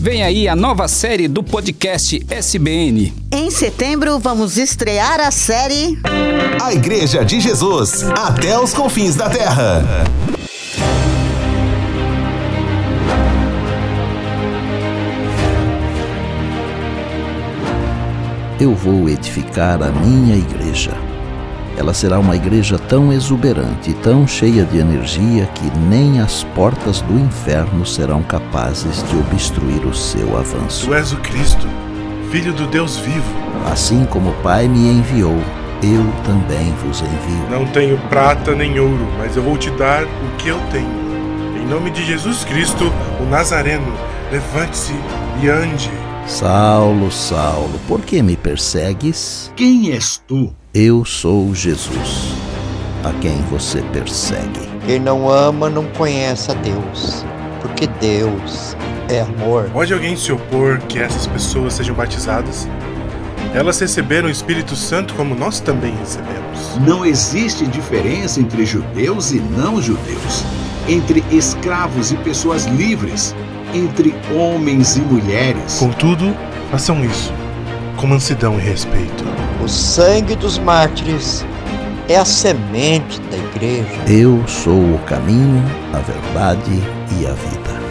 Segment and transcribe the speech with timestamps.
[0.00, 3.12] Vem aí a nova série do podcast SBN.
[3.30, 5.98] Em setembro, vamos estrear a série
[6.58, 9.84] A Igreja de Jesus, até os confins da terra.
[18.58, 21.09] Eu vou edificar a minha igreja.
[21.80, 27.18] Ela será uma igreja tão exuberante, tão cheia de energia que nem as portas do
[27.18, 30.84] inferno serão capazes de obstruir o seu avanço.
[30.86, 31.66] Tu és o Cristo,
[32.30, 33.34] Filho do Deus vivo.
[33.72, 35.38] Assim como o Pai me enviou,
[35.82, 37.48] eu também vos envio.
[37.50, 41.62] Não tenho prata nem ouro, mas eu vou te dar o que eu tenho.
[41.62, 43.90] Em nome de Jesus Cristo, o Nazareno,
[44.30, 44.92] levante-se
[45.42, 45.90] e ande.
[46.30, 49.52] Saulo, Saulo, por que me persegues?
[49.56, 50.54] Quem és tu?
[50.72, 52.32] Eu sou Jesus,
[53.02, 54.60] a quem você persegue.
[54.86, 57.24] Quem não ama não conhece a Deus,
[57.60, 58.76] porque Deus
[59.08, 59.68] é amor.
[59.72, 62.68] Pode alguém se opor que essas pessoas sejam batizadas?
[63.52, 66.78] Elas receberam o Espírito Santo como nós também recebemos.
[66.86, 70.44] Não existe diferença entre judeus e não judeus,
[70.88, 73.34] entre escravos e pessoas livres,
[73.74, 75.78] entre homens e mulheres.
[75.78, 76.34] Contudo,
[76.70, 77.32] façam isso
[78.00, 79.24] com mansidão e respeito.
[79.62, 81.44] O sangue dos mártires
[82.08, 84.02] é a semente da igreja.
[84.08, 86.82] Eu sou o caminho, a verdade
[87.20, 87.89] e a vida.